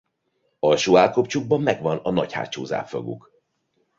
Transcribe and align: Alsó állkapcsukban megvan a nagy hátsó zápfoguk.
Alsó 0.59 0.97
állkapcsukban 0.97 1.61
megvan 1.61 1.97
a 1.97 2.11
nagy 2.11 2.31
hátsó 2.31 2.65
zápfoguk. 2.65 3.31